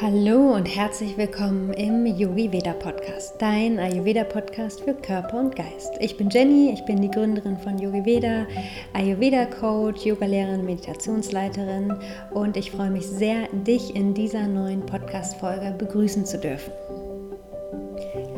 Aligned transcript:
Hallo 0.00 0.54
und 0.54 0.64
herzlich 0.64 1.16
willkommen 1.18 1.72
im 1.72 2.06
Yogi 2.06 2.52
Veda 2.52 2.72
Podcast, 2.72 3.34
dein 3.38 3.78
Ayurveda 3.78 4.24
Podcast 4.24 4.80
für 4.80 4.94
Körper 4.94 5.40
und 5.40 5.56
Geist. 5.56 5.90
Ich 6.00 6.16
bin 6.16 6.30
Jenny, 6.30 6.72
ich 6.72 6.84
bin 6.84 7.02
die 7.02 7.10
Gründerin 7.10 7.58
von 7.58 7.78
Yogi 7.78 8.04
Veda, 8.04 8.46
Ayurveda 8.92 9.46
Coach, 9.46 10.06
Yogalehrerin, 10.06 10.64
Meditationsleiterin 10.64 11.94
und 12.30 12.56
ich 12.56 12.70
freue 12.70 12.90
mich 12.90 13.06
sehr, 13.06 13.48
dich 13.52 13.96
in 13.96 14.14
dieser 14.14 14.46
neuen 14.46 14.86
Podcast 14.86 15.36
Folge 15.36 15.74
begrüßen 15.76 16.24
zu 16.24 16.38
dürfen. 16.38 16.72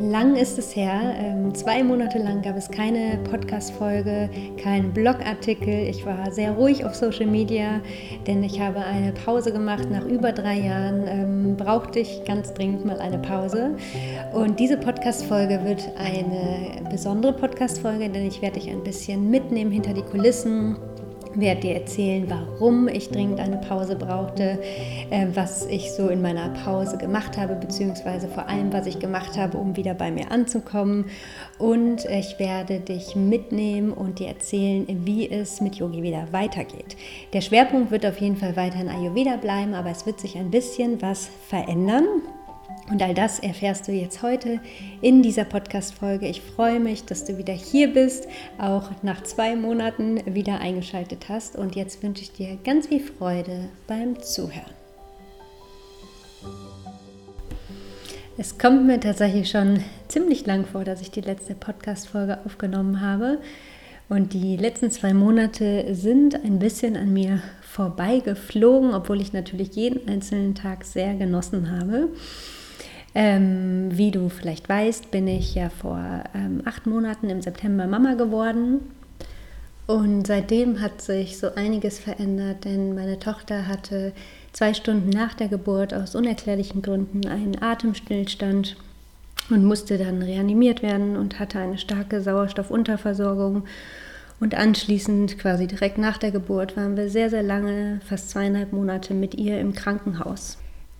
Lang 0.01 0.35
ist 0.35 0.57
es 0.57 0.75
her. 0.75 1.13
Ähm, 1.19 1.53
zwei 1.53 1.83
Monate 1.83 2.17
lang 2.17 2.41
gab 2.41 2.57
es 2.57 2.71
keine 2.71 3.19
Podcast-Folge, 3.29 4.31
keinen 4.57 4.91
Blogartikel. 4.91 5.87
Ich 5.87 6.05
war 6.07 6.31
sehr 6.31 6.53
ruhig 6.53 6.83
auf 6.83 6.95
Social 6.95 7.27
Media, 7.27 7.81
denn 8.25 8.43
ich 8.43 8.59
habe 8.59 8.79
eine 8.79 9.11
Pause 9.11 9.51
gemacht. 9.51 9.91
Nach 9.91 10.03
über 10.03 10.31
drei 10.31 10.59
Jahren 10.59 11.07
ähm, 11.07 11.55
brauchte 11.55 11.99
ich 11.99 12.23
ganz 12.25 12.51
dringend 12.53 12.83
mal 12.83 12.99
eine 12.99 13.19
Pause. 13.19 13.75
Und 14.33 14.59
diese 14.59 14.77
Podcast-Folge 14.77 15.63
wird 15.65 15.87
eine 15.97 16.89
besondere 16.89 17.33
Podcast-Folge, 17.33 18.09
denn 18.09 18.25
ich 18.25 18.41
werde 18.41 18.59
dich 18.59 18.71
ein 18.71 18.83
bisschen 18.83 19.29
mitnehmen 19.29 19.71
hinter 19.71 19.93
die 19.93 20.01
Kulissen 20.01 20.77
werde 21.35 21.61
dir 21.61 21.75
erzählen, 21.75 22.25
warum 22.29 22.87
ich 22.87 23.09
dringend 23.09 23.39
eine 23.39 23.57
Pause 23.57 23.95
brauchte, 23.95 24.59
äh, 25.09 25.27
was 25.33 25.65
ich 25.65 25.91
so 25.91 26.09
in 26.09 26.21
meiner 26.21 26.49
Pause 26.49 26.97
gemacht 26.97 27.37
habe, 27.37 27.55
beziehungsweise 27.55 28.27
vor 28.27 28.47
allem, 28.47 28.73
was 28.73 28.87
ich 28.87 28.99
gemacht 28.99 29.37
habe, 29.37 29.57
um 29.57 29.75
wieder 29.75 29.93
bei 29.93 30.11
mir 30.11 30.31
anzukommen. 30.31 31.05
Und 31.57 32.05
ich 32.05 32.39
werde 32.39 32.79
dich 32.79 33.15
mitnehmen 33.15 33.91
und 33.91 34.19
dir 34.19 34.27
erzählen, 34.27 34.85
wie 35.05 35.29
es 35.29 35.61
mit 35.61 35.75
Yogi 35.75 36.03
wieder 36.03 36.27
weitergeht. 36.31 36.97
Der 37.33 37.41
Schwerpunkt 37.41 37.91
wird 37.91 38.05
auf 38.05 38.19
jeden 38.19 38.37
Fall 38.37 38.55
weiter 38.55 38.81
in 38.81 38.89
Ayurveda 38.89 39.37
bleiben, 39.37 39.73
aber 39.73 39.89
es 39.89 40.05
wird 40.05 40.19
sich 40.19 40.37
ein 40.37 40.51
bisschen 40.51 41.01
was 41.01 41.29
verändern. 41.47 42.05
Und 42.89 43.01
all 43.01 43.13
das 43.13 43.39
erfährst 43.39 43.87
du 43.87 43.91
jetzt 43.91 44.21
heute 44.21 44.59
in 45.01 45.23
dieser 45.23 45.45
Podcast-Folge. 45.45 46.27
Ich 46.27 46.41
freue 46.41 46.79
mich, 46.79 47.05
dass 47.05 47.23
du 47.23 47.37
wieder 47.37 47.53
hier 47.53 47.93
bist, 47.93 48.27
auch 48.57 48.89
nach 49.01 49.23
zwei 49.23 49.55
Monaten 49.55 50.21
wieder 50.25 50.59
eingeschaltet 50.59 51.29
hast. 51.29 51.55
Und 51.55 51.75
jetzt 51.75 52.03
wünsche 52.03 52.23
ich 52.23 52.33
dir 52.33 52.57
ganz 52.63 52.87
viel 52.87 52.99
Freude 52.99 53.69
beim 53.87 54.21
Zuhören. 54.21 54.73
Es 58.37 58.57
kommt 58.57 58.85
mir 58.87 58.99
tatsächlich 58.99 59.49
schon 59.49 59.83
ziemlich 60.07 60.45
lang 60.45 60.65
vor, 60.65 60.83
dass 60.83 61.01
ich 61.01 61.11
die 61.11 61.21
letzte 61.21 61.53
Podcast-Folge 61.53 62.39
aufgenommen 62.45 63.01
habe. 63.01 63.39
Und 64.09 64.33
die 64.33 64.57
letzten 64.57 64.91
zwei 64.91 65.13
Monate 65.13 65.95
sind 65.95 66.35
ein 66.43 66.59
bisschen 66.59 66.97
an 66.97 67.13
mir 67.13 67.41
vorbeigeflogen, 67.61 68.93
obwohl 68.93 69.21
ich 69.21 69.31
natürlich 69.31 69.75
jeden 69.75 70.09
einzelnen 70.09 70.55
Tag 70.55 70.83
sehr 70.83 71.13
genossen 71.13 71.71
habe. 71.71 72.09
Ähm, 73.13 73.89
wie 73.91 74.11
du 74.11 74.29
vielleicht 74.29 74.69
weißt, 74.69 75.11
bin 75.11 75.27
ich 75.27 75.55
ja 75.55 75.69
vor 75.69 75.99
ähm, 76.33 76.61
acht 76.65 76.87
Monaten 76.87 77.29
im 77.29 77.41
September 77.41 77.85
Mama 77.87 78.13
geworden. 78.13 78.79
Und 79.85 80.27
seitdem 80.27 80.79
hat 80.79 81.01
sich 81.01 81.37
so 81.37 81.53
einiges 81.55 81.99
verändert, 81.99 82.63
denn 82.63 82.95
meine 82.95 83.19
Tochter 83.19 83.67
hatte 83.67 84.13
zwei 84.53 84.73
Stunden 84.73 85.09
nach 85.09 85.33
der 85.33 85.49
Geburt 85.49 85.93
aus 85.93 86.15
unerklärlichen 86.15 86.81
Gründen 86.81 87.27
einen 87.27 87.61
Atemstillstand 87.61 88.77
und 89.49 89.65
musste 89.65 89.97
dann 89.97 90.21
reanimiert 90.21 90.81
werden 90.81 91.17
und 91.17 91.39
hatte 91.39 91.59
eine 91.59 91.77
starke 91.77 92.21
Sauerstoffunterversorgung. 92.21 93.63
Und 94.39 94.55
anschließend, 94.55 95.37
quasi 95.37 95.67
direkt 95.67 95.97
nach 95.97 96.17
der 96.17 96.31
Geburt, 96.31 96.77
waren 96.77 96.95
wir 96.95 97.09
sehr, 97.09 97.29
sehr 97.29 97.43
lange, 97.43 97.99
fast 98.05 98.29
zweieinhalb 98.29 98.71
Monate 98.71 99.13
mit 99.13 99.35
ihr 99.35 99.59
im 99.59 99.73
Krankenhaus 99.73 100.57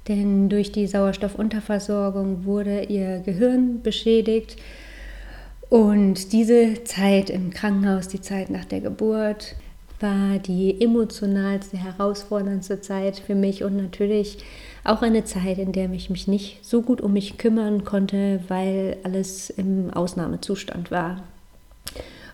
denn 0.08 0.50
durch 0.50 0.72
die 0.72 0.88
Sauerstoffunterversorgung 0.88 2.46
wurde 2.46 2.84
ihr 2.84 3.20
Gehirn 3.20 3.82
beschädigt. 3.82 4.58
Und 5.70 6.34
diese 6.34 6.84
Zeit 6.84 7.30
im 7.30 7.52
Krankenhaus, 7.52 8.08
die 8.08 8.22
Zeit 8.22 8.50
nach 8.50 8.66
der 8.66 8.82
Geburt, 8.82 9.56
war 10.00 10.40
die 10.40 10.82
emotionalste, 10.82 11.78
herausforderndste 11.78 12.82
Zeit 12.82 13.20
für 13.20 13.36
mich 13.36 13.64
und 13.64 13.78
natürlich 13.78 14.40
auch 14.84 15.02
eine 15.02 15.24
Zeit, 15.24 15.60
in 15.60 15.72
der 15.72 15.92
ich 15.92 16.10
mich 16.10 16.28
nicht 16.28 16.66
so 16.66 16.82
gut 16.82 17.02
um 17.02 17.14
mich 17.14 17.38
kümmern 17.38 17.84
konnte, 17.84 18.42
weil 18.48 18.98
alles 19.04 19.50
im 19.52 19.92
Ausnahmezustand 19.94 20.90
war. 20.90 21.24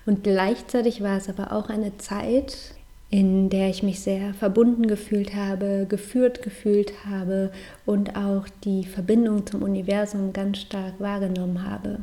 Und 0.06 0.24
gleichzeitig 0.24 1.04
war 1.04 1.18
es 1.18 1.28
aber 1.28 1.52
auch 1.52 1.70
eine 1.70 1.98
Zeit, 1.98 2.74
in 3.10 3.50
der 3.50 3.70
ich 3.70 3.84
mich 3.84 4.02
sehr 4.02 4.34
verbunden 4.34 4.88
gefühlt 4.88 5.34
habe, 5.34 5.86
geführt 5.88 6.42
gefühlt 6.42 7.06
habe 7.06 7.52
und 7.86 8.18
auch 8.18 8.48
die 8.64 8.84
Verbindung 8.84 9.46
zum 9.46 9.62
Universum 9.62 10.34
ganz 10.34 10.60
stark 10.60 11.00
wahrgenommen 11.00 11.64
habe. 11.64 12.00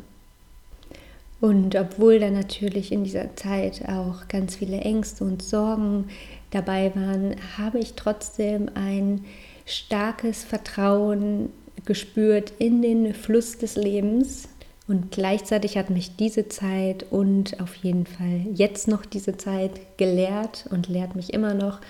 Und 1.41 1.77
obwohl 1.77 2.21
da 2.21 2.31
natürlich 2.31 2.91
in 2.91 3.05
dieser 3.05 3.37
Zeit 3.37 3.87
auch 3.87 4.29
ganz 4.29 4.57
viele 4.57 4.79
Ängste 4.79 5.25
und 5.25 5.43
Sorgen 5.43 6.07
dabei 6.51 6.91
waren, 6.95 7.37
habe 7.59 7.81
ich 7.81 7.95
trotzdem 7.95 8.71
ein 8.75 9.27
starkes 9.67 10.43
Vertrauen 10.43 11.51
gespürt 11.85 12.55
in 12.59 12.81
den 12.81 13.13
Fluss 13.13 13.59
des 13.59 13.77
Lebens 13.77 14.49
und 14.87 15.11
gleichzeitig 15.11 15.79
hat 15.79 15.89
mich 15.89 16.17
diese 16.17 16.49
Zeit 16.49 17.07
und 17.11 17.61
auf 17.61 17.75
jeden 17.77 18.07
Fall 18.07 18.43
jetzt 18.53 18.87
noch 18.87 19.07
diese 19.07 19.37
Zeit 19.37 19.97
gelehrt 19.97 20.67
und 20.71 20.89
lehrt 20.89 21.17
mich 21.17 21.33
immer 21.33 21.55
noch, 21.55 21.81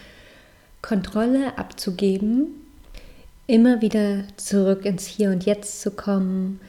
Kontrolle 0.80 1.58
abzugeben, 1.58 2.48
immer 3.46 3.80
wieder 3.80 4.24
zurück 4.36 4.84
ins 4.84 5.06
Hier 5.06 5.30
und 5.30 5.44
Jetzt 5.44 5.80
zu 5.80 5.90
kommen, 5.90 6.60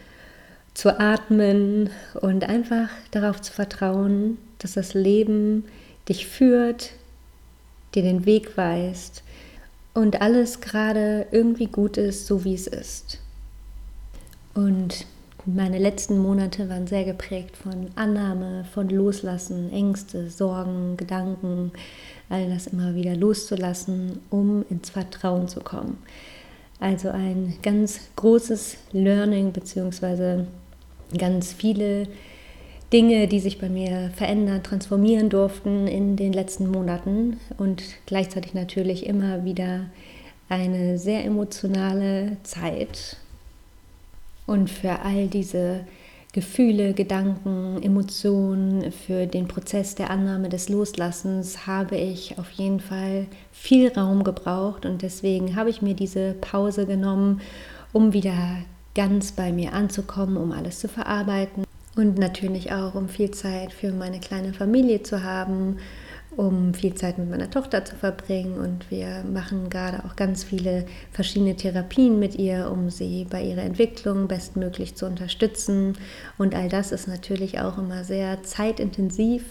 zu 0.74 1.00
atmen 1.00 1.90
und 2.22 2.44
einfach 2.44 2.90
darauf 3.12 3.41
zu 3.41 3.53
vertrauen, 3.53 4.38
dass 4.59 4.74
das 4.74 4.94
Leben 4.94 5.66
dich 6.09 6.28
führt, 6.28 6.91
dir 7.94 8.03
den 8.03 8.25
Weg 8.25 8.58
weist 8.58 9.24
und 9.94 10.22
alles 10.22 10.59
gerade 10.59 11.28
irgendwie 11.31 11.68
gut 11.68 11.97
ist, 11.97 12.25
so 12.25 12.44
wie 12.44 12.56
es 12.56 12.68
ist. 12.68 13.19
Und 14.53 15.06
meine 15.46 15.78
letzten 15.78 16.18
Monate 16.18 16.70
waren 16.70 16.88
sehr 16.88 17.04
geprägt 17.04 17.56
von 17.56 17.90
Annahme, 17.96 18.66
von 18.74 18.90
Loslassen, 18.90 19.72
Ängste, 19.72 20.30
Sorgen, 20.30 20.98
Gedanken, 20.98 21.72
all 22.30 22.50
das 22.50 22.68
immer 22.68 22.96
wieder 22.96 23.16
loszulassen, 23.16 24.20
um 24.30 24.66
ins 24.70 24.90
Vertrauen 24.90 25.48
zu 25.48 25.60
kommen. 25.60 25.98
Also 26.80 27.10
ein 27.10 27.56
ganz 27.62 28.00
großes 28.16 28.78
Learning 28.92 29.52
beziehungsweise 29.52 30.48
ganz 31.18 31.54
viele 31.54 32.08
Dinge, 32.92 33.28
die 33.28 33.40
sich 33.40 33.60
bei 33.60 33.70
mir 33.70 34.12
verändern, 34.16 34.64
transformieren 34.64 35.30
durften 35.30 35.88
in 35.88 36.16
den 36.16 36.34
letzten 36.34 36.70
Monaten 36.70 37.40
und 37.58 37.84
gleichzeitig 38.06 38.54
natürlich 38.54 39.06
immer 39.06 39.44
wieder 39.46 39.86
eine 40.50 40.98
sehr 40.98 41.26
emotionale 41.26 42.38
Zeit 42.44 43.18
und 44.46 44.70
für 44.70 45.02
all 45.02 45.28
diese 45.28 45.86
Gefühle, 46.36 46.94
Gedanken, 46.94 47.82
Emotionen, 47.82 48.92
für 48.92 49.26
den 49.26 49.48
Prozess 49.48 49.96
der 49.96 50.10
Annahme 50.10 50.50
des 50.50 50.68
Loslassens 50.68 51.66
habe 51.66 51.96
ich 51.96 52.38
auf 52.38 52.52
jeden 52.52 52.82
Fall 52.82 53.28
viel 53.54 53.88
Raum 53.94 54.26
gebraucht. 54.26 54.86
Und 54.86 55.02
deswegen 55.02 55.56
habe 55.56 55.70
ich 55.70 55.82
mir 55.82 55.94
diese 55.94 56.34
Pause 56.34 56.86
genommen, 56.86 57.40
um 57.94 58.12
wieder 58.12 58.58
ganz 58.96 59.32
bei 59.32 59.54
mir 59.54 59.72
anzukommen, 59.72 60.36
um 60.36 60.52
alles 60.52 60.80
zu 60.80 60.90
verarbeiten. 60.90 61.64
Und 61.96 62.18
natürlich 62.18 62.74
auch, 62.74 62.96
um 62.96 63.08
viel 63.08 63.32
Zeit 63.32 63.72
für 63.72 63.94
meine 63.94 64.20
kleine 64.20 64.52
Familie 64.52 65.04
zu 65.04 65.24
haben, 65.24 65.78
um 66.38 66.73
viel 66.73 66.94
Zeit 66.96 67.18
mit 67.18 67.29
meiner 67.29 67.50
Tochter 67.50 67.85
zu 67.85 67.96
verbringen. 67.96 68.58
Und 68.58 68.90
wir 68.91 69.23
machen 69.32 69.70
gerade 69.70 70.03
auch 70.05 70.16
ganz 70.16 70.43
viele 70.43 70.85
verschiedene 71.11 71.55
Therapien 71.55 72.20
mit 72.20 72.35
ihr, 72.35 72.70
um 72.72 72.90
sie 72.90 73.26
bei 73.29 73.41
ihrer 73.41 73.64
Entwicklung 73.64 74.28
bestmöglich 74.28 74.96
zu 74.96 75.05
unterstützen. 75.05 75.97
Und 76.37 76.55
all 76.55 76.70
das 76.70 76.91
ist 76.91 77.08
natürlich 77.08 77.59
auch 77.59 77.78
immer 77.78 78.03
sehr 78.03 78.43
zeitintensiv. 78.43 79.43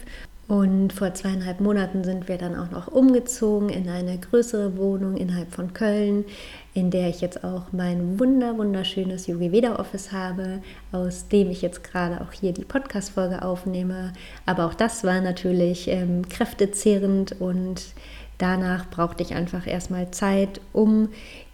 Und 0.46 0.92
vor 0.92 1.14
zweieinhalb 1.14 1.60
Monaten 1.60 2.04
sind 2.04 2.28
wir 2.28 2.36
dann 2.36 2.54
auch 2.54 2.70
noch 2.70 2.88
umgezogen 2.88 3.70
in 3.70 3.88
eine 3.88 4.18
größere 4.18 4.76
Wohnung 4.76 5.16
innerhalb 5.16 5.52
von 5.52 5.72
Köln, 5.72 6.26
in 6.74 6.90
der 6.90 7.08
ich 7.08 7.20
jetzt 7.20 7.44
auch 7.44 7.72
mein 7.72 8.18
wunder 8.18 8.58
wunderschönes 8.58 9.28
Yogi 9.28 9.52
Veda 9.52 9.76
Office 9.76 10.10
habe, 10.10 10.60
aus 10.90 11.28
dem 11.28 11.50
ich 11.50 11.62
jetzt 11.62 11.84
gerade 11.84 12.20
auch 12.20 12.32
hier 12.32 12.52
die 12.52 12.64
Podcast 12.64 13.10
Folge 13.10 13.42
aufnehme. 13.42 14.12
Aber 14.44 14.66
auch 14.66 14.74
das 14.74 15.04
war 15.04 15.20
natürlich 15.20 15.86
ähm, 15.88 16.28
kräftezehrend 16.28 17.40
und 17.40 17.94
danach 18.38 18.90
brauchte 18.90 19.22
ich 19.22 19.34
einfach 19.34 19.68
erstmal 19.68 20.10
Zeit, 20.10 20.60
um 20.72 21.10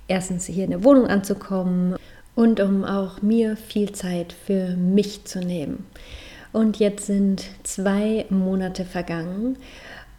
erstens 0.08 0.46
hier 0.46 0.64
in 0.64 0.70
der 0.70 0.84
Wohnung 0.84 1.06
anzukommen 1.06 1.96
und 2.34 2.58
um 2.58 2.84
auch 2.84 3.20
mir 3.20 3.58
viel 3.58 3.92
Zeit 3.92 4.32
für 4.32 4.74
mich 4.76 5.26
zu 5.26 5.40
nehmen. 5.40 5.86
Und 6.52 6.78
jetzt 6.78 7.06
sind 7.06 7.44
zwei 7.62 8.24
Monate 8.30 8.84
vergangen 8.84 9.56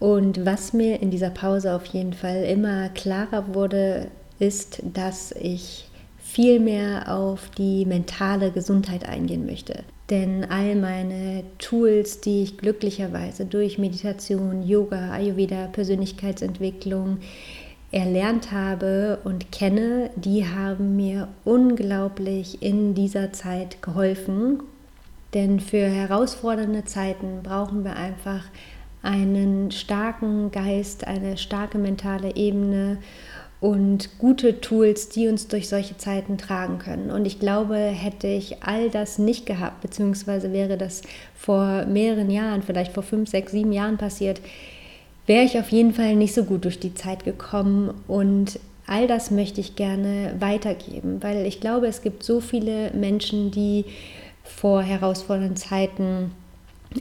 Und 0.01 0.48
was 0.48 0.74
mir 0.74 1.00
in 1.00 1.12
dieser 1.12 1.30
Pause 1.30 1.75
auf 1.75 1.86
jeden 1.86 2.13
Fall 2.13 2.44
immer 2.44 2.89
klarer 2.89 3.53
wurde, 3.53 4.07
ist, 4.41 4.81
dass 4.93 5.31
ich 5.33 5.88
viel 6.17 6.59
mehr 6.59 7.13
auf 7.13 7.49
die 7.57 7.85
mentale 7.85 8.51
Gesundheit 8.51 9.07
eingehen 9.07 9.45
möchte. 9.45 9.83
Denn 10.09 10.45
all 10.49 10.75
meine 10.75 11.43
Tools, 11.57 12.21
die 12.21 12.43
ich 12.43 12.57
glücklicherweise 12.57 13.45
durch 13.45 13.77
Meditation, 13.77 14.63
Yoga, 14.63 15.11
Ayurveda, 15.11 15.67
Persönlichkeitsentwicklung 15.67 17.19
erlernt 17.91 18.51
habe 18.51 19.19
und 19.23 19.51
kenne, 19.51 20.09
die 20.15 20.45
haben 20.47 20.95
mir 20.95 21.27
unglaublich 21.43 22.61
in 22.61 22.93
dieser 22.93 23.33
Zeit 23.33 23.81
geholfen. 23.81 24.63
Denn 25.33 25.59
für 25.59 25.85
herausfordernde 25.85 26.85
Zeiten 26.85 27.39
brauchen 27.43 27.83
wir 27.83 27.95
einfach 27.95 28.43
einen 29.01 29.71
starken 29.71 30.51
Geist, 30.51 31.07
eine 31.07 31.38
starke 31.38 31.77
mentale 31.77 32.35
Ebene 32.35 32.97
und 33.61 34.17
gute 34.17 34.59
Tools, 34.59 35.09
die 35.09 35.27
uns 35.27 35.47
durch 35.47 35.69
solche 35.69 35.95
Zeiten 35.95 36.39
tragen 36.39 36.79
können. 36.79 37.11
Und 37.11 37.25
ich 37.25 37.39
glaube, 37.39 37.75
hätte 37.75 38.25
ich 38.25 38.63
all 38.63 38.89
das 38.89 39.19
nicht 39.19 39.45
gehabt, 39.45 39.81
beziehungsweise 39.81 40.51
wäre 40.51 40.77
das 40.77 41.03
vor 41.35 41.85
mehreren 41.85 42.31
Jahren, 42.31 42.63
vielleicht 42.63 42.91
vor 42.91 43.03
fünf, 43.03 43.29
sechs, 43.29 43.51
sieben 43.51 43.71
Jahren 43.71 43.97
passiert, 43.97 44.41
wäre 45.27 45.45
ich 45.45 45.59
auf 45.59 45.69
jeden 45.69 45.93
Fall 45.93 46.15
nicht 46.15 46.33
so 46.33 46.43
gut 46.43 46.65
durch 46.65 46.79
die 46.79 46.95
Zeit 46.95 47.23
gekommen. 47.23 47.93
Und 48.07 48.59
all 48.87 49.05
das 49.05 49.29
möchte 49.29 49.61
ich 49.61 49.75
gerne 49.75 50.33
weitergeben, 50.39 51.21
weil 51.21 51.45
ich 51.45 51.61
glaube, 51.61 51.85
es 51.85 52.01
gibt 52.01 52.23
so 52.23 52.39
viele 52.39 52.89
Menschen, 52.95 53.51
die 53.51 53.85
vor 54.43 54.81
herausfordernden 54.81 55.55
Zeiten 55.55 56.31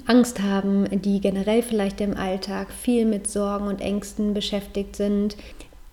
Angst 0.06 0.42
haben, 0.42 0.86
die 1.00 1.22
generell 1.22 1.62
vielleicht 1.62 2.02
im 2.02 2.16
Alltag 2.16 2.70
viel 2.70 3.06
mit 3.06 3.26
Sorgen 3.28 3.66
und 3.66 3.80
Ängsten 3.80 4.34
beschäftigt 4.34 4.94
sind, 4.94 5.36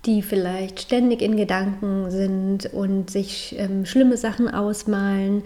die 0.08 0.22
vielleicht 0.22 0.80
ständig 0.80 1.22
in 1.22 1.38
Gedanken 1.38 2.10
sind 2.10 2.74
und 2.74 3.12
sich 3.12 3.56
ähm, 3.60 3.86
schlimme 3.86 4.18
Sachen 4.18 4.50
ausmalen 4.50 5.44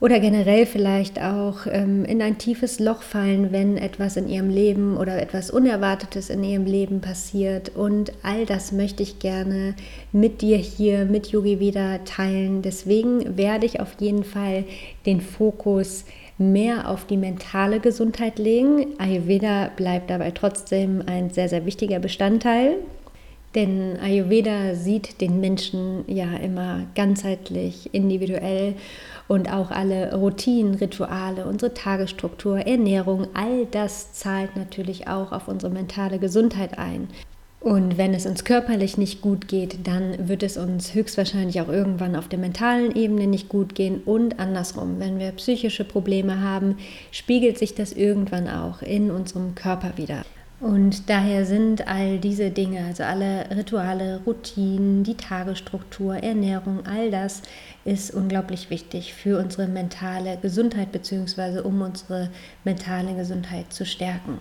oder 0.00 0.20
generell 0.20 0.66
vielleicht 0.66 1.20
auch 1.20 1.66
ähm, 1.66 2.04
in 2.04 2.20
ein 2.20 2.36
tiefes 2.36 2.80
Loch 2.80 3.02
fallen, 3.02 3.52
wenn 3.52 3.78
etwas 3.78 4.16
in 4.16 4.28
ihrem 4.28 4.50
Leben 4.50 4.96
oder 4.96 5.20
etwas 5.22 5.50
Unerwartetes 5.50 6.30
in 6.30 6.42
ihrem 6.42 6.66
Leben 6.66 7.00
passiert. 7.00 7.70
Und 7.76 8.12
all 8.22 8.44
das 8.44 8.72
möchte 8.72 9.02
ich 9.02 9.18
gerne 9.18 9.74
mit 10.12 10.42
dir 10.42 10.56
hier, 10.56 11.04
mit 11.04 11.28
Yogi 11.28 11.60
wieder 11.60 12.04
teilen. 12.04 12.60
Deswegen 12.60 13.38
werde 13.38 13.66
ich 13.66 13.80
auf 13.80 13.96
jeden 13.98 14.24
Fall 14.24 14.64
den 15.06 15.20
Fokus 15.20 16.04
mehr 16.36 16.90
auf 16.90 17.06
die 17.06 17.16
mentale 17.16 17.80
Gesundheit 17.80 18.38
legen. 18.38 18.98
Ayurveda 18.98 19.70
bleibt 19.76 20.10
dabei 20.10 20.32
trotzdem 20.32 21.02
ein 21.06 21.30
sehr, 21.30 21.48
sehr 21.48 21.64
wichtiger 21.64 22.00
Bestandteil. 22.00 22.76
Denn 23.54 23.98
Ayurveda 24.00 24.74
sieht 24.74 25.20
den 25.20 25.40
Menschen 25.40 26.04
ja 26.08 26.34
immer 26.36 26.86
ganzheitlich, 26.96 27.94
individuell 27.94 28.74
und 29.28 29.52
auch 29.52 29.70
alle 29.70 30.14
Routinen, 30.14 30.74
Rituale, 30.74 31.46
unsere 31.46 31.72
Tagesstruktur, 31.72 32.58
Ernährung, 32.58 33.28
all 33.34 33.66
das 33.66 34.12
zahlt 34.12 34.56
natürlich 34.56 35.06
auch 35.06 35.30
auf 35.30 35.46
unsere 35.46 35.72
mentale 35.72 36.18
Gesundheit 36.18 36.78
ein. 36.78 37.08
Und 37.64 37.96
wenn 37.96 38.12
es 38.12 38.26
uns 38.26 38.44
körperlich 38.44 38.98
nicht 38.98 39.22
gut 39.22 39.48
geht, 39.48 39.86
dann 39.86 40.28
wird 40.28 40.42
es 40.42 40.58
uns 40.58 40.92
höchstwahrscheinlich 40.92 41.62
auch 41.62 41.68
irgendwann 41.68 42.14
auf 42.14 42.28
der 42.28 42.38
mentalen 42.38 42.94
Ebene 42.94 43.26
nicht 43.26 43.48
gut 43.48 43.74
gehen 43.74 44.02
und 44.04 44.38
andersrum. 44.38 44.96
Wenn 44.98 45.18
wir 45.18 45.32
psychische 45.32 45.84
Probleme 45.84 46.42
haben, 46.42 46.76
spiegelt 47.10 47.56
sich 47.56 47.74
das 47.74 47.94
irgendwann 47.94 48.48
auch 48.48 48.82
in 48.82 49.10
unserem 49.10 49.54
Körper 49.54 49.92
wieder. 49.96 50.26
Und 50.64 51.10
daher 51.10 51.44
sind 51.44 51.86
all 51.86 52.18
diese 52.18 52.50
Dinge, 52.50 52.86
also 52.86 53.02
alle 53.02 53.50
Rituale, 53.54 54.22
Routinen, 54.24 55.04
die 55.04 55.14
Tagesstruktur, 55.14 56.16
Ernährung, 56.16 56.86
all 56.86 57.10
das 57.10 57.42
ist 57.84 58.14
unglaublich 58.14 58.70
wichtig 58.70 59.12
für 59.12 59.38
unsere 59.38 59.66
mentale 59.66 60.38
Gesundheit 60.40 60.90
bzw. 60.90 61.60
um 61.60 61.82
unsere 61.82 62.30
mentale 62.64 63.14
Gesundheit 63.14 63.74
zu 63.74 63.84
stärken. 63.84 64.38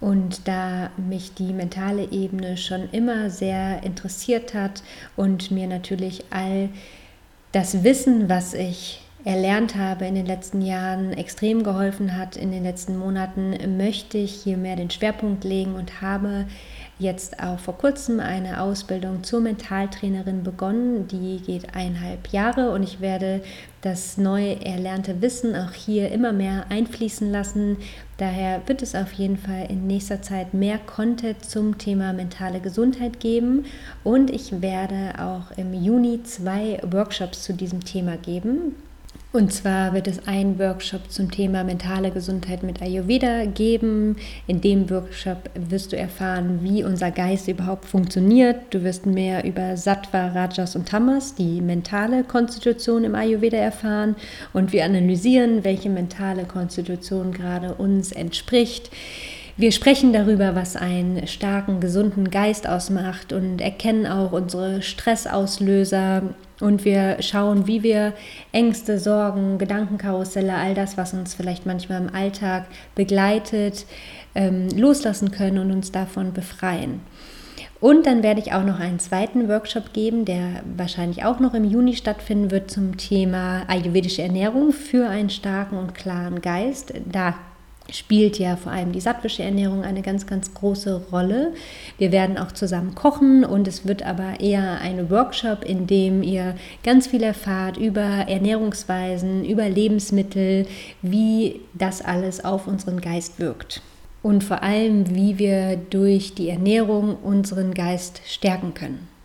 Und 0.00 0.48
da 0.48 0.90
mich 0.96 1.34
die 1.34 1.52
mentale 1.52 2.10
Ebene 2.10 2.56
schon 2.56 2.88
immer 2.90 3.28
sehr 3.28 3.82
interessiert 3.82 4.54
hat 4.54 4.82
und 5.14 5.50
mir 5.50 5.66
natürlich 5.66 6.24
all 6.30 6.70
das 7.52 7.84
Wissen, 7.84 8.30
was 8.30 8.54
ich 8.54 9.02
erlernt 9.24 9.74
habe 9.74 10.06
in 10.06 10.14
den 10.14 10.26
letzten 10.26 10.62
Jahren, 10.62 11.12
extrem 11.12 11.64
geholfen 11.64 12.16
hat 12.16 12.36
in 12.36 12.52
den 12.52 12.62
letzten 12.62 12.96
Monaten, 12.96 13.76
möchte 13.76 14.18
ich 14.18 14.32
hier 14.32 14.56
mehr 14.56 14.76
den 14.76 14.90
Schwerpunkt 14.90 15.44
legen 15.44 15.74
und 15.74 16.00
habe 16.00 16.46
jetzt 16.98 17.42
auch 17.42 17.58
vor 17.58 17.76
kurzem 17.76 18.20
eine 18.20 18.60
Ausbildung 18.60 19.22
zur 19.22 19.40
Mentaltrainerin 19.40 20.42
begonnen. 20.42 21.08
Die 21.08 21.40
geht 21.44 21.74
eineinhalb 21.74 22.28
Jahre 22.28 22.70
und 22.70 22.82
ich 22.82 23.00
werde 23.00 23.42
das 23.82 24.16
neu 24.16 24.52
erlernte 24.52 25.20
Wissen 25.20 25.54
auch 25.54 25.72
hier 25.72 26.10
immer 26.10 26.32
mehr 26.32 26.66
einfließen 26.70 27.30
lassen. 27.30 27.76
Daher 28.16 28.62
wird 28.66 28.80
es 28.80 28.94
auf 28.94 29.12
jeden 29.12 29.36
Fall 29.36 29.66
in 29.68 29.86
nächster 29.86 30.22
Zeit 30.22 30.54
mehr 30.54 30.78
Content 30.78 31.44
zum 31.44 31.76
Thema 31.76 32.12
mentale 32.12 32.60
Gesundheit 32.60 33.20
geben 33.20 33.66
und 34.02 34.30
ich 34.30 34.62
werde 34.62 35.14
auch 35.18 35.56
im 35.58 35.74
Juni 35.74 36.22
zwei 36.22 36.80
Workshops 36.82 37.42
zu 37.42 37.52
diesem 37.52 37.84
Thema 37.84 38.16
geben. 38.16 38.74
Und 39.36 39.52
zwar 39.52 39.92
wird 39.92 40.08
es 40.08 40.26
einen 40.26 40.58
Workshop 40.58 41.10
zum 41.12 41.30
Thema 41.30 41.62
mentale 41.62 42.10
Gesundheit 42.10 42.62
mit 42.62 42.80
Ayurveda 42.80 43.44
geben. 43.44 44.16
In 44.46 44.62
dem 44.62 44.88
Workshop 44.88 45.50
wirst 45.68 45.92
du 45.92 45.96
erfahren, 45.98 46.60
wie 46.62 46.82
unser 46.82 47.10
Geist 47.10 47.46
überhaupt 47.46 47.84
funktioniert. 47.84 48.56
Du 48.70 48.82
wirst 48.82 49.04
mehr 49.04 49.44
über 49.44 49.76
Sattva, 49.76 50.28
Rajas 50.28 50.74
und 50.74 50.88
Tamas, 50.88 51.34
die 51.34 51.60
mentale 51.60 52.24
Konstitution 52.24 53.04
im 53.04 53.14
Ayurveda 53.14 53.58
erfahren. 53.58 54.16
Und 54.54 54.72
wir 54.72 54.86
analysieren, 54.86 55.64
welche 55.64 55.90
mentale 55.90 56.44
Konstitution 56.44 57.32
gerade 57.32 57.74
uns 57.74 58.12
entspricht. 58.12 58.90
Wir 59.58 59.70
sprechen 59.70 60.14
darüber, 60.14 60.54
was 60.54 60.76
einen 60.76 61.26
starken, 61.26 61.80
gesunden 61.80 62.30
Geist 62.30 62.66
ausmacht 62.66 63.34
und 63.34 63.60
erkennen 63.60 64.06
auch 64.06 64.32
unsere 64.32 64.80
Stressauslöser 64.80 66.22
und 66.60 66.84
wir 66.84 67.18
schauen, 67.20 67.66
wie 67.66 67.82
wir 67.82 68.14
Ängste, 68.52 68.98
Sorgen, 68.98 69.58
Gedankenkarusselle, 69.58 70.54
all 70.54 70.74
das, 70.74 70.96
was 70.96 71.12
uns 71.12 71.34
vielleicht 71.34 71.66
manchmal 71.66 72.00
im 72.00 72.14
Alltag 72.14 72.66
begleitet, 72.94 73.86
ähm, 74.34 74.68
loslassen 74.70 75.30
können 75.30 75.58
und 75.58 75.70
uns 75.70 75.92
davon 75.92 76.32
befreien. 76.32 77.00
Und 77.78 78.06
dann 78.06 78.22
werde 78.22 78.40
ich 78.40 78.52
auch 78.52 78.64
noch 78.64 78.80
einen 78.80 78.98
zweiten 78.98 79.48
Workshop 79.48 79.92
geben, 79.92 80.24
der 80.24 80.62
wahrscheinlich 80.76 81.24
auch 81.24 81.40
noch 81.40 81.52
im 81.52 81.64
Juni 81.64 81.94
stattfinden 81.94 82.50
wird 82.50 82.70
zum 82.70 82.96
Thema 82.96 83.64
ayurvedische 83.68 84.22
Ernährung 84.22 84.72
für 84.72 85.08
einen 85.08 85.28
starken 85.28 85.76
und 85.76 85.94
klaren 85.94 86.40
Geist. 86.40 86.94
Da 87.04 87.34
spielt 87.90 88.38
ja 88.38 88.56
vor 88.56 88.72
allem 88.72 88.92
die 88.92 89.00
sattwische 89.00 89.42
Ernährung 89.42 89.82
eine 89.82 90.02
ganz, 90.02 90.26
ganz 90.26 90.52
große 90.54 91.02
Rolle. 91.12 91.52
Wir 91.98 92.12
werden 92.12 92.38
auch 92.38 92.52
zusammen 92.52 92.94
kochen 92.94 93.44
und 93.44 93.68
es 93.68 93.86
wird 93.86 94.04
aber 94.04 94.40
eher 94.40 94.80
ein 94.80 95.10
Workshop, 95.10 95.64
in 95.64 95.86
dem 95.86 96.22
ihr 96.22 96.54
ganz 96.82 97.06
viel 97.06 97.22
erfahrt 97.22 97.76
über 97.76 98.00
Ernährungsweisen, 98.00 99.44
über 99.44 99.68
Lebensmittel, 99.68 100.66
wie 101.02 101.60
das 101.74 102.02
alles 102.02 102.44
auf 102.44 102.66
unseren 102.66 103.00
Geist 103.00 103.38
wirkt. 103.38 103.82
Und 104.22 104.42
vor 104.42 104.62
allem, 104.62 105.14
wie 105.14 105.38
wir 105.38 105.76
durch 105.76 106.34
die 106.34 106.48
Ernährung 106.48 107.16
unseren 107.22 107.74
Geist 107.74 108.20
stärken 108.26 108.74
können. 108.74 109.15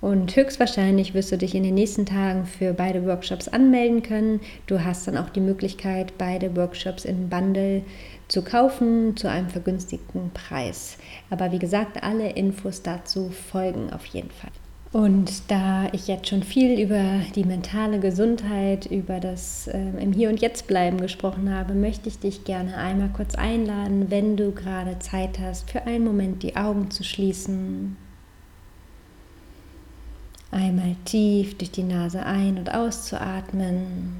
Und 0.00 0.34
höchstwahrscheinlich 0.34 1.12
wirst 1.12 1.30
du 1.30 1.36
dich 1.36 1.54
in 1.54 1.62
den 1.62 1.74
nächsten 1.74 2.06
Tagen 2.06 2.46
für 2.46 2.72
beide 2.72 3.04
Workshops 3.04 3.48
anmelden 3.48 4.02
können. 4.02 4.40
Du 4.66 4.82
hast 4.82 5.06
dann 5.06 5.18
auch 5.18 5.28
die 5.28 5.40
Möglichkeit, 5.40 6.16
beide 6.16 6.56
Workshops 6.56 7.04
in 7.04 7.28
Bundle 7.28 7.82
zu 8.28 8.42
kaufen 8.42 9.16
zu 9.16 9.28
einem 9.28 9.50
vergünstigten 9.50 10.30
Preis. 10.32 10.96
Aber 11.28 11.52
wie 11.52 11.58
gesagt, 11.58 12.02
alle 12.02 12.30
Infos 12.30 12.82
dazu 12.82 13.28
folgen 13.28 13.92
auf 13.92 14.06
jeden 14.06 14.30
Fall. 14.30 14.50
Und 14.92 15.42
da 15.48 15.88
ich 15.92 16.08
jetzt 16.08 16.28
schon 16.28 16.42
viel 16.42 16.80
über 16.80 17.20
die 17.36 17.44
mentale 17.44 18.00
Gesundheit, 18.00 18.86
über 18.86 19.20
das 19.20 19.68
äh, 19.68 19.78
im 20.00 20.12
Hier 20.12 20.30
und 20.30 20.40
Jetzt 20.40 20.66
bleiben 20.66 21.00
gesprochen 21.00 21.54
habe, 21.54 21.74
möchte 21.74 22.08
ich 22.08 22.18
dich 22.18 22.42
gerne 22.42 22.76
einmal 22.76 23.10
kurz 23.10 23.36
einladen, 23.36 24.06
wenn 24.08 24.36
du 24.36 24.50
gerade 24.50 24.98
Zeit 24.98 25.38
hast, 25.38 25.70
für 25.70 25.82
einen 25.82 26.04
Moment 26.04 26.42
die 26.42 26.56
Augen 26.56 26.90
zu 26.90 27.04
schließen 27.04 27.96
Einmal 30.50 30.96
tief 31.04 31.56
durch 31.58 31.70
die 31.70 31.84
Nase 31.84 32.24
ein- 32.24 32.58
und 32.58 32.74
auszuatmen. 32.74 34.16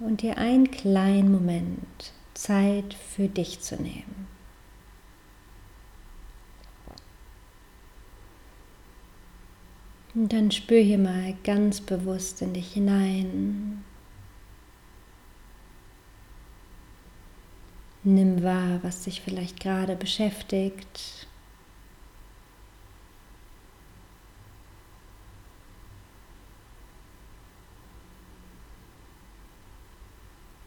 Und 0.00 0.22
dir 0.22 0.38
einen 0.38 0.70
kleinen 0.70 1.30
Moment 1.30 2.12
Zeit 2.34 2.94
für 2.94 3.28
dich 3.28 3.60
zu 3.60 3.76
nehmen. 3.80 4.26
Und 10.14 10.32
dann 10.32 10.50
spür 10.50 10.80
hier 10.80 10.98
mal 10.98 11.34
ganz 11.44 11.80
bewusst 11.80 12.42
in 12.42 12.52
dich 12.52 12.72
hinein. 12.72 13.84
Nimm 18.02 18.42
wahr, 18.42 18.80
was 18.82 19.02
dich 19.02 19.20
vielleicht 19.20 19.60
gerade 19.60 19.94
beschäftigt. 19.94 21.28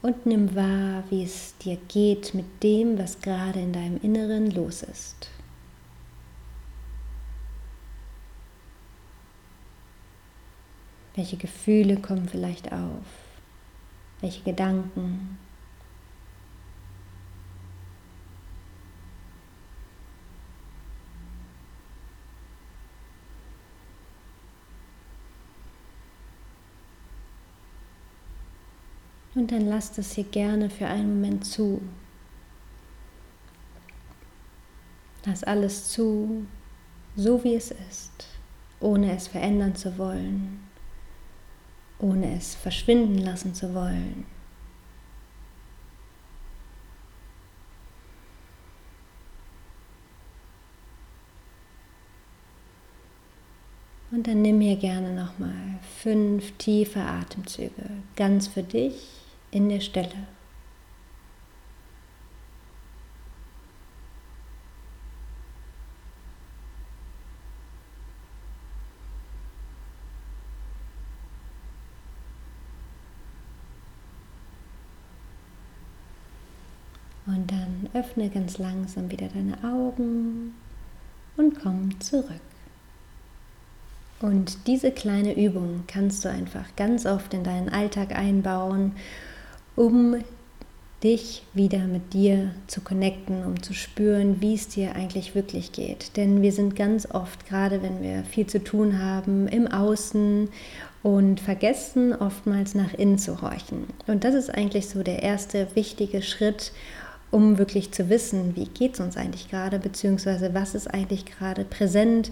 Und 0.04 0.26
nimm 0.26 0.54
wahr, 0.54 1.02
wie 1.08 1.24
es 1.24 1.56
dir 1.56 1.78
geht 1.88 2.34
mit 2.34 2.62
dem, 2.62 2.98
was 2.98 3.22
gerade 3.22 3.58
in 3.58 3.72
deinem 3.72 3.96
Inneren 4.02 4.50
los 4.50 4.82
ist. 4.82 5.30
Welche 11.14 11.38
Gefühle 11.38 11.96
kommen 11.96 12.28
vielleicht 12.28 12.70
auf? 12.70 13.06
Welche 14.20 14.42
Gedanken? 14.42 15.38
Und 29.44 29.52
dann 29.52 29.66
lass 29.66 29.92
das 29.92 30.12
hier 30.12 30.24
gerne 30.24 30.70
für 30.70 30.86
einen 30.86 31.20
Moment 31.20 31.44
zu. 31.44 31.82
Lass 35.26 35.44
alles 35.44 35.90
zu, 35.90 36.46
so 37.14 37.44
wie 37.44 37.54
es 37.54 37.70
ist, 37.70 38.26
ohne 38.80 39.14
es 39.14 39.28
verändern 39.28 39.76
zu 39.76 39.98
wollen, 39.98 40.66
ohne 41.98 42.38
es 42.38 42.54
verschwinden 42.54 43.18
lassen 43.18 43.52
zu 43.52 43.74
wollen. 43.74 44.24
Und 54.10 54.26
dann 54.26 54.40
nimm 54.40 54.62
hier 54.62 54.76
gerne 54.76 55.12
nochmal 55.12 55.80
fünf 55.98 56.52
tiefe 56.56 57.00
Atemzüge, 57.00 57.90
ganz 58.16 58.46
für 58.46 58.62
dich 58.62 59.23
in 59.54 59.68
der 59.68 59.80
Stelle. 59.80 60.10
Und 77.26 77.50
dann 77.50 77.88
öffne 77.94 78.28
ganz 78.28 78.58
langsam 78.58 79.10
wieder 79.10 79.28
deine 79.28 79.56
Augen 79.64 80.54
und 81.36 81.58
komm 81.62 81.98
zurück. 82.00 82.28
Und 84.20 84.66
diese 84.66 84.90
kleine 84.90 85.34
Übung 85.34 85.84
kannst 85.86 86.24
du 86.24 86.28
einfach 86.28 86.76
ganz 86.76 87.06
oft 87.06 87.32
in 87.32 87.44
deinen 87.44 87.68
Alltag 87.68 88.14
einbauen 88.14 88.92
um 89.76 90.16
dich 91.02 91.42
wieder 91.52 91.80
mit 91.80 92.14
dir 92.14 92.50
zu 92.66 92.80
connecten, 92.80 93.44
um 93.44 93.62
zu 93.62 93.74
spüren, 93.74 94.40
wie 94.40 94.54
es 94.54 94.68
dir 94.68 94.96
eigentlich 94.96 95.34
wirklich 95.34 95.72
geht. 95.72 96.16
Denn 96.16 96.40
wir 96.40 96.50
sind 96.50 96.76
ganz 96.76 97.06
oft, 97.10 97.46
gerade 97.46 97.82
wenn 97.82 98.02
wir 98.02 98.24
viel 98.24 98.46
zu 98.46 98.64
tun 98.64 99.02
haben, 99.02 99.46
im 99.46 99.66
Außen 99.66 100.48
und 101.02 101.40
vergessen 101.40 102.14
oftmals 102.14 102.74
nach 102.74 102.94
innen 102.94 103.18
zu 103.18 103.42
horchen. 103.42 103.84
Und 104.06 104.24
das 104.24 104.34
ist 104.34 104.48
eigentlich 104.48 104.88
so 104.88 105.02
der 105.02 105.22
erste 105.22 105.68
wichtige 105.74 106.22
Schritt, 106.22 106.72
um 107.30 107.58
wirklich 107.58 107.92
zu 107.92 108.08
wissen, 108.08 108.56
wie 108.56 108.66
geht 108.66 108.94
es 108.94 109.00
uns 109.00 109.18
eigentlich 109.18 109.50
gerade, 109.50 109.78
beziehungsweise 109.78 110.54
was 110.54 110.74
ist 110.74 110.86
eigentlich 110.86 111.26
gerade 111.26 111.64
präsent, 111.64 112.30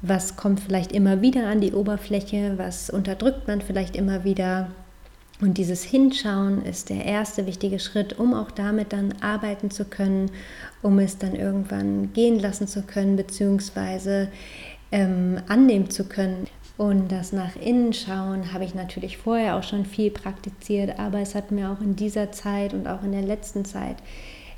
was 0.00 0.36
kommt 0.36 0.60
vielleicht 0.60 0.92
immer 0.92 1.20
wieder 1.20 1.48
an 1.48 1.60
die 1.60 1.72
Oberfläche, 1.72 2.54
was 2.56 2.88
unterdrückt 2.88 3.46
man 3.46 3.60
vielleicht 3.60 3.96
immer 3.96 4.24
wieder 4.24 4.68
und 5.40 5.58
dieses 5.58 5.82
Hinschauen 5.82 6.64
ist 6.64 6.88
der 6.88 7.04
erste 7.04 7.46
wichtige 7.46 7.78
Schritt, 7.78 8.18
um 8.18 8.32
auch 8.32 8.50
damit 8.50 8.92
dann 8.92 9.12
arbeiten 9.20 9.70
zu 9.70 9.84
können, 9.84 10.30
um 10.82 10.98
es 10.98 11.18
dann 11.18 11.34
irgendwann 11.34 12.12
gehen 12.14 12.38
lassen 12.38 12.66
zu 12.66 12.82
können, 12.82 13.16
beziehungsweise 13.16 14.28
ähm, 14.90 15.38
annehmen 15.46 15.90
zu 15.90 16.04
können. 16.04 16.46
Und 16.78 17.12
das 17.12 17.32
nach 17.32 17.56
innen 17.56 17.92
schauen 17.92 18.52
habe 18.52 18.64
ich 18.64 18.74
natürlich 18.74 19.18
vorher 19.18 19.56
auch 19.56 19.62
schon 19.62 19.84
viel 19.84 20.10
praktiziert, 20.10 20.98
aber 20.98 21.20
es 21.20 21.34
hat 21.34 21.50
mir 21.50 21.70
auch 21.70 21.80
in 21.80 21.96
dieser 21.96 22.32
Zeit 22.32 22.72
und 22.72 22.86
auch 22.86 23.02
in 23.02 23.12
der 23.12 23.22
letzten 23.22 23.64
Zeit 23.64 23.96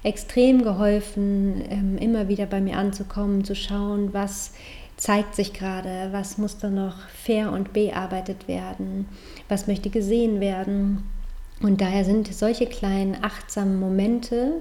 extrem 0.05 0.63
geholfen, 0.63 1.65
ähm, 1.71 1.99
immer 1.99 2.29
wieder 2.29 2.47
bei 2.47 2.61
mir 2.61 2.77
anzukommen, 2.77 3.45
zu 3.45 3.57
schauen, 3.57 4.13
was 4.13 4.53
zeigt 4.99 5.35
sich 5.35 5.55
gerade, 5.55 6.09
was 6.13 6.37
muss 6.37 6.59
da 6.59 6.69
noch 6.69 7.09
fair 7.09 7.53
und 7.53 7.73
bearbeitet 7.73 8.49
werden, 8.49 9.09
was 9.49 9.67
möchte 9.67 9.89
gesehen 9.89 10.41
werden. 10.41 11.05
Und 11.63 11.81
daher 11.81 12.05
sind 12.05 12.33
solche 12.33 12.67
kleinen 12.67 13.17
achtsamen 13.23 13.81
Momente, 13.81 14.53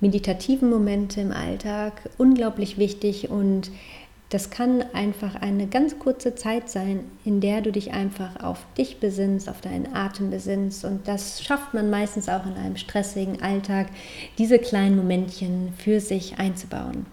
meditativen 0.00 0.68
Momente 0.68 1.20
im 1.20 1.32
Alltag 1.32 2.10
unglaublich 2.18 2.78
wichtig 2.78 3.30
und 3.30 3.70
das 4.30 4.50
kann 4.50 4.82
einfach 4.94 5.36
eine 5.36 5.68
ganz 5.68 5.98
kurze 6.00 6.34
Zeit 6.34 6.68
sein, 6.68 7.04
in 7.24 7.40
der 7.40 7.60
du 7.60 7.70
dich 7.70 7.92
einfach 7.92 8.42
auf 8.42 8.66
dich 8.76 8.98
besinnst, 8.98 9.48
auf 9.48 9.60
deinen 9.60 9.94
Atem 9.94 10.30
besinnst. 10.30 10.84
Und 10.84 11.06
das 11.06 11.40
schafft 11.44 11.72
man 11.72 11.88
meistens 11.88 12.28
auch 12.28 12.44
in 12.44 12.54
einem 12.54 12.76
stressigen 12.76 13.42
Alltag, 13.42 13.88
diese 14.36 14.58
kleinen 14.58 14.96
Momentchen 14.96 15.72
für 15.76 16.00
sich 16.00 16.36
einzubauen. 16.38 17.06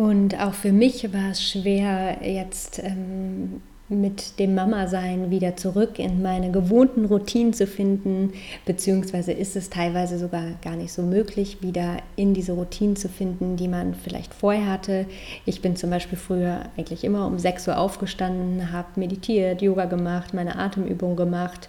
Und 0.00 0.40
auch 0.40 0.54
für 0.54 0.72
mich 0.72 1.12
war 1.12 1.32
es 1.32 1.46
schwer, 1.46 2.20
jetzt 2.22 2.78
ähm, 2.82 3.60
mit 3.90 4.38
dem 4.38 4.54
Mama-Sein 4.54 5.30
wieder 5.30 5.56
zurück 5.56 5.98
in 5.98 6.22
meine 6.22 6.50
gewohnten 6.50 7.04
Routinen 7.04 7.52
zu 7.52 7.66
finden, 7.66 8.32
beziehungsweise 8.64 9.32
ist 9.32 9.56
es 9.56 9.68
teilweise 9.68 10.18
sogar 10.18 10.52
gar 10.62 10.74
nicht 10.74 10.90
so 10.90 11.02
möglich, 11.02 11.58
wieder 11.60 11.98
in 12.16 12.32
diese 12.32 12.52
Routinen 12.52 12.96
zu 12.96 13.10
finden, 13.10 13.56
die 13.56 13.68
man 13.68 13.94
vielleicht 13.94 14.32
vorher 14.32 14.68
hatte. 14.68 15.04
Ich 15.44 15.60
bin 15.60 15.76
zum 15.76 15.90
Beispiel 15.90 16.16
früher 16.16 16.62
eigentlich 16.78 17.04
immer 17.04 17.26
um 17.26 17.38
6 17.38 17.68
Uhr 17.68 17.76
aufgestanden, 17.76 18.72
habe 18.72 18.88
meditiert, 18.98 19.60
Yoga 19.60 19.84
gemacht, 19.84 20.32
meine 20.32 20.58
Atemübung 20.58 21.14
gemacht 21.14 21.68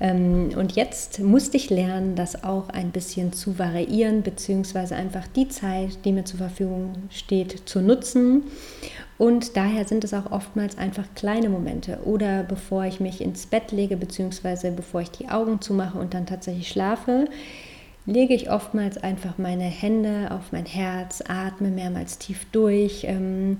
und 0.00 0.72
jetzt 0.76 1.18
musste 1.18 1.56
ich 1.56 1.70
lernen, 1.70 2.14
das 2.14 2.44
auch 2.44 2.68
ein 2.68 2.92
bisschen 2.92 3.32
zu 3.32 3.58
variieren, 3.58 4.22
beziehungsweise 4.22 4.94
einfach 4.94 5.26
die 5.26 5.48
Zeit, 5.48 6.04
die 6.04 6.12
mir 6.12 6.24
zur 6.24 6.38
Verfügung 6.38 6.92
steht, 7.10 7.68
zu 7.68 7.80
nutzen. 7.80 8.44
Und 9.18 9.56
daher 9.56 9.84
sind 9.84 10.04
es 10.04 10.14
auch 10.14 10.30
oftmals 10.30 10.78
einfach 10.78 11.02
kleine 11.16 11.48
Momente. 11.48 11.98
Oder 12.04 12.44
bevor 12.44 12.84
ich 12.84 13.00
mich 13.00 13.20
ins 13.20 13.46
Bett 13.46 13.72
lege, 13.72 13.96
beziehungsweise 13.96 14.70
bevor 14.70 15.00
ich 15.00 15.10
die 15.10 15.28
Augen 15.28 15.60
zumache 15.60 15.98
und 15.98 16.14
dann 16.14 16.26
tatsächlich 16.26 16.68
schlafe, 16.68 17.24
lege 18.06 18.34
ich 18.34 18.50
oftmals 18.50 18.96
einfach 18.98 19.38
meine 19.38 19.64
Hände 19.64 20.30
auf 20.30 20.52
mein 20.52 20.66
Herz, 20.66 21.22
atme 21.28 21.68
mehrmals 21.68 22.18
tief 22.18 22.46
durch, 22.52 23.04
ähm, 23.04 23.58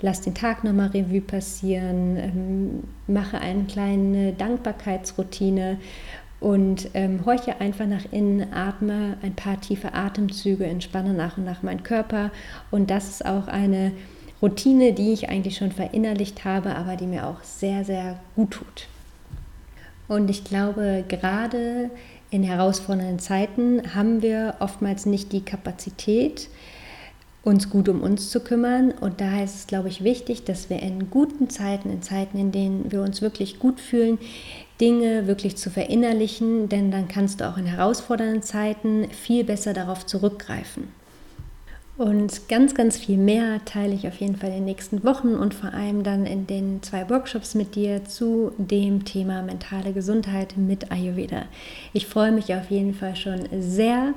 lasse 0.00 0.24
den 0.24 0.34
Tag 0.34 0.64
nochmal 0.64 0.88
Revue 0.88 1.20
passieren, 1.20 2.16
ähm, 2.16 2.84
mache 3.06 3.38
eine 3.40 3.64
kleine 3.64 4.32
Dankbarkeitsroutine 4.34 5.78
und 6.40 6.90
ähm, 6.94 7.24
horche 7.26 7.60
einfach 7.60 7.86
nach 7.86 8.04
innen, 8.12 8.52
atme 8.52 9.16
ein 9.22 9.34
paar 9.34 9.60
tiefe 9.60 9.94
Atemzüge, 9.94 10.66
entspanne 10.66 11.12
nach 11.12 11.36
und 11.36 11.44
nach 11.44 11.62
meinen 11.62 11.82
Körper. 11.82 12.30
Und 12.70 12.90
das 12.90 13.08
ist 13.08 13.26
auch 13.26 13.48
eine 13.48 13.92
Routine, 14.40 14.92
die 14.92 15.12
ich 15.12 15.28
eigentlich 15.28 15.56
schon 15.56 15.72
verinnerlicht 15.72 16.44
habe, 16.44 16.76
aber 16.76 16.94
die 16.94 17.06
mir 17.06 17.26
auch 17.26 17.42
sehr, 17.42 17.84
sehr 17.84 18.20
gut 18.36 18.52
tut. 18.52 18.86
Und 20.06 20.30
ich 20.30 20.44
glaube, 20.44 21.04
gerade 21.08 21.90
in 22.30 22.42
herausfordernden 22.42 23.18
Zeiten 23.18 23.94
haben 23.94 24.22
wir 24.22 24.56
oftmals 24.60 25.06
nicht 25.06 25.32
die 25.32 25.44
Kapazität, 25.44 26.48
uns 27.42 27.70
gut 27.70 27.88
um 27.88 28.02
uns 28.02 28.30
zu 28.30 28.40
kümmern. 28.40 28.92
Und 28.92 29.20
daher 29.20 29.44
ist 29.44 29.54
es, 29.54 29.66
glaube 29.66 29.88
ich, 29.88 30.04
wichtig, 30.04 30.44
dass 30.44 30.68
wir 30.68 30.80
in 30.82 31.10
guten 31.10 31.48
Zeiten, 31.48 31.90
in 31.90 32.02
Zeiten, 32.02 32.38
in 32.38 32.52
denen 32.52 32.92
wir 32.92 33.02
uns 33.02 33.22
wirklich 33.22 33.58
gut 33.58 33.80
fühlen, 33.80 34.18
Dinge 34.80 35.26
wirklich 35.26 35.56
zu 35.56 35.70
verinnerlichen, 35.70 36.68
denn 36.68 36.90
dann 36.90 37.08
kannst 37.08 37.40
du 37.40 37.48
auch 37.48 37.56
in 37.56 37.66
herausfordernden 37.66 38.42
Zeiten 38.42 39.08
viel 39.10 39.44
besser 39.44 39.72
darauf 39.72 40.06
zurückgreifen. 40.06 40.97
Und 41.98 42.48
ganz, 42.48 42.76
ganz 42.76 42.96
viel 42.96 43.16
mehr 43.16 43.64
teile 43.64 43.92
ich 43.92 44.06
auf 44.06 44.20
jeden 44.20 44.36
Fall 44.36 44.50
in 44.50 44.58
den 44.58 44.64
nächsten 44.66 45.02
Wochen 45.02 45.34
und 45.34 45.52
vor 45.52 45.74
allem 45.74 46.04
dann 46.04 46.26
in 46.26 46.46
den 46.46 46.80
zwei 46.80 47.10
Workshops 47.10 47.56
mit 47.56 47.74
dir 47.74 48.04
zu 48.04 48.52
dem 48.56 49.04
Thema 49.04 49.42
mentale 49.42 49.92
Gesundheit 49.92 50.56
mit 50.56 50.92
Ayurveda. 50.92 51.46
Ich 51.92 52.06
freue 52.06 52.30
mich 52.30 52.54
auf 52.54 52.70
jeden 52.70 52.94
Fall 52.94 53.16
schon 53.16 53.48
sehr, 53.60 54.14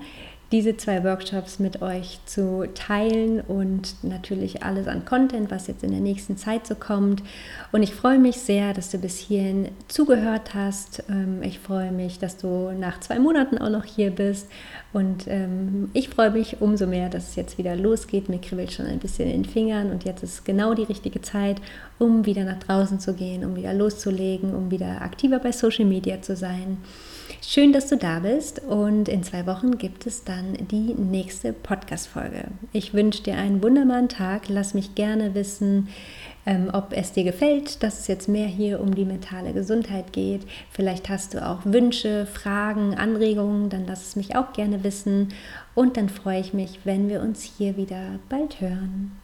diese 0.51 0.75
zwei 0.75 1.03
Workshops 1.05 1.60
mit 1.60 1.81
euch 1.81 2.20
zu 2.25 2.67
teilen 2.74 3.39
und 3.39 3.96
natürlich 4.03 4.63
alles 4.63 4.88
an 4.88 5.05
Content, 5.05 5.50
was 5.50 5.67
jetzt 5.67 5.84
in 5.84 5.91
der 5.91 6.01
nächsten 6.01 6.36
Zeit 6.36 6.67
so 6.67 6.75
kommt. 6.75 7.24
Und 7.72 7.84
ich 7.84 7.96
freue 7.96 8.20
mich 8.20 8.38
sehr, 8.38 8.74
dass 8.74 8.89
du 8.89 8.98
bis 8.98 9.17
hierhin 9.17 9.70
zugehört 9.88 10.53
hast. 10.53 11.03
Ähm, 11.10 11.41
ich 11.41 11.60
freue 11.60 11.91
mich, 11.91 12.20
dass 12.20 12.36
du 12.36 12.72
nach 12.72 13.00
zwei 13.00 13.17
Monaten 13.20 13.58
auch 13.60 13.70
noch 13.70 13.86
hier 13.86 14.12
bist. 14.12 14.50
Und 14.91 15.25
ähm, 15.27 15.89
ich 15.93 16.10
freue 16.10 16.31
mich 16.31 16.60
umso 16.60 16.86
mehr, 16.86 17.08
dass 17.08 17.29
es 17.29 17.36
jetzt 17.38 17.58
wieder 17.58 17.77
losgeht. 17.77 18.27
Mir 18.27 18.39
kribbelt 18.39 18.74
schon 18.74 18.88
ein 18.88 19.00
bisschen 19.00 19.29
in 19.29 19.43
den 19.43 19.50
Fingern 19.50 19.89
und 19.89 20.03
jetzt 20.03 20.22
ist 20.22 20.43
genau 20.43 20.74
die 20.74 20.84
richtige 20.84 21.22
Zeit, 21.22 21.62
um 21.98 22.25
wieder 22.25 22.43
nach 22.43 22.60
draußen 22.60 23.00
zu 23.00 23.13
gehen, 23.13 23.46
um 23.46 23.55
wieder 23.55 23.74
loszulegen, 23.74 24.53
um 24.53 24.70
wieder 24.70 25.01
aktiver 25.01 25.39
bei 25.39 25.53
Social 25.53 25.86
Media 25.86 26.22
zu 26.22 26.36
sein. 26.36 26.77
Schön, 27.43 27.74
dass 27.74 27.88
du 27.88 27.98
da 27.98 28.19
bist 28.19 28.60
und 28.60 29.10
in 29.10 29.24
zwei 29.24 29.48
Wochen 29.48 29.79
gibt 29.79 30.05
es 30.05 30.24
dann 30.24 30.53
die 30.69 30.93
nächste 30.93 31.53
Podcast-Folge. 31.53 32.43
Ich 32.71 32.93
wünsche 32.93 33.24
dir 33.24 33.36
einen 33.36 33.63
wunderbaren 33.63 34.10
Tag. 34.10 34.48
Lass 34.48 34.75
mich 34.75 34.93
gerne 34.93 35.33
wissen, 35.33 35.89
ähm, 36.45 36.69
ob 36.71 36.93
es 36.93 37.13
dir 37.13 37.24
gefällt, 37.24 37.81
dass 37.81 38.00
es 38.00 38.07
jetzt 38.07 38.29
mehr 38.29 38.45
hier 38.45 38.79
um 38.79 38.93
die 38.93 39.05
mentale 39.05 39.53
Gesundheit 39.53 40.13
geht. 40.13 40.43
Vielleicht 40.69 41.10
hast 41.10 41.33
du 41.33 41.43
auch 41.43 41.62
Wünsche, 41.63 42.27
Fragen, 42.27 42.93
Anregungen, 42.93 43.69
dann 43.69 43.88
lass 43.88 44.10
es 44.10 44.15
mich 44.15 44.36
auch 44.36 44.53
gerne 44.53 44.83
wissen. 44.83 45.29
Und 45.74 45.98
dann 45.98 46.10
freue 46.10 46.41
ich 46.41 46.53
mich, 46.53 46.81
wenn 46.83 47.10
wir 47.10 47.21
uns 47.21 47.41
hier 47.41 47.75
wieder 47.75 48.19
bald 48.29 48.62
hören. 48.62 49.21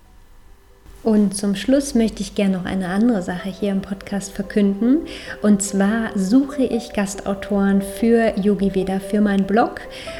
Und 1.03 1.37
zum 1.37 1.55
Schluss 1.55 1.95
möchte 1.95 2.21
ich 2.21 2.35
gerne 2.35 2.57
noch 2.57 2.65
eine 2.65 2.87
andere 2.89 3.21
Sache 3.21 3.49
hier 3.49 3.71
im 3.71 3.81
Podcast 3.81 4.33
verkünden. 4.33 5.01
Und 5.41 5.61
zwar 5.61 6.09
suche 6.15 6.63
ich 6.63 6.91
Gastautoren 6.91 7.81
für 7.81 8.33
Yogi 8.37 8.75
Veda, 8.75 8.99
für 8.99 9.21
meinen 9.21 9.45
Blog. 9.45 9.79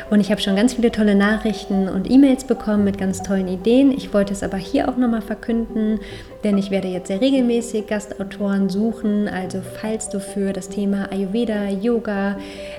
Und 0.10 0.22
ich 0.22 0.31
habe 0.31 0.39
schon 0.39 0.55
ganz 0.55 0.75
viele 0.75 0.91
tolle 0.91 1.15
Nachrichten 1.15 1.89
und 1.89 2.10
E-Mails 2.10 2.46
bekommen 2.46 2.84
mit 2.84 2.98
ganz 2.98 3.22
tollen 3.22 3.48
Ideen. 3.48 3.91
Ich 3.91 4.13
wollte 4.13 4.34
es 4.34 4.43
aber 4.43 4.57
hier 4.57 4.88
auch 4.88 4.98
nochmal 4.98 5.22
verkünden, 5.22 6.00
denn 6.43 6.57
ich 6.57 6.72
werde 6.72 6.88
jetzt 6.88 7.07
sehr 7.07 7.19
regelmäßig 7.19 7.88
Gastautoren 7.88 8.69
suchen. 8.69 9.27
Also 9.27 9.60
falls 9.81 10.10
du 10.10 10.19
für 10.19 10.53
das 10.53 10.69
Thema 10.69 11.12
Ayurveda, 11.12 11.69
Yoga, 11.69 12.38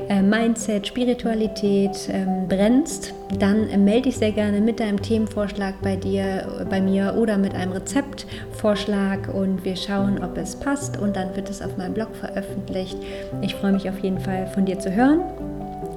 äh, 0.09 0.23
Mindset, 0.23 0.87
Spiritualität 0.87 2.09
ähm, 2.11 2.49
brennst, 2.49 3.13
dann 3.39 3.85
melde 3.85 4.03
dich 4.03 4.17
sehr 4.17 4.33
gerne 4.33 4.61
mit 4.61 4.81
deinem 4.81 5.01
Themenvorschlag 5.01 5.75
bei 5.83 5.97
dir, 5.97 6.67
bei 6.71 6.81
mir 6.81 7.15
oder 7.19 7.37
mit 7.37 7.55
einem 7.55 7.73
Rezeptvorschlag 7.73 9.33
und 9.35 9.65
wir 9.65 9.77
schauen, 9.77 10.23
ob 10.23 10.37
es 10.39 10.57
passt 10.57 10.99
und 10.99 11.17
dann 11.17 11.37
wird 11.37 11.51
es 11.51 11.61
auf 11.61 11.77
meinem 11.77 11.95
Blog 11.95 12.15
veröffentlicht. 12.17 12.97
Ich 13.43 13.55
freue 13.55 13.73
mich 13.73 13.89
auf 13.89 13.99
jeden 14.01 14.21
Fall 14.21 14.47
von 14.47 14.65
dir 14.65 14.79
zu 14.79 14.95
hören. 14.95 15.21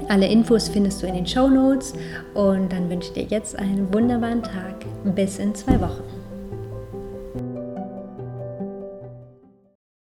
Alle 0.09 0.27
Infos 0.27 0.67
findest 0.67 1.01
du 1.01 1.07
in 1.07 1.13
den 1.13 1.25
Show 1.25 1.47
Notes 1.47 1.93
und 2.33 2.73
dann 2.73 2.89
wünsche 2.89 3.07
ich 3.09 3.13
dir 3.13 3.35
jetzt 3.35 3.57
einen 3.57 3.93
wunderbaren 3.93 4.43
Tag. 4.43 4.85
Bis 5.15 5.39
in 5.39 5.55
zwei 5.55 5.79
Wochen. 5.79 6.10